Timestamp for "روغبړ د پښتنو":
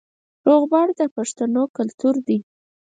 0.47-1.63